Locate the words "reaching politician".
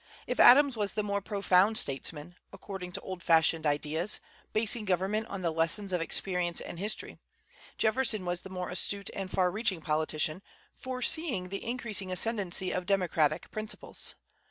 9.51-10.41